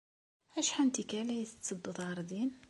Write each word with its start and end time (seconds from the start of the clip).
Acḥal 0.59 0.87
n 0.87 0.93
tikkal 0.95 1.29
ay 1.33 1.45
tettedduḍ 1.49 1.97
ɣer 2.07 2.19
din? 2.29 2.51